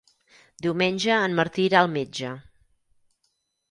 Diumenge 0.65 1.19
en 1.27 1.37
Martí 1.43 1.69
irà 1.69 1.85
al 1.85 1.93
metge. 2.01 2.35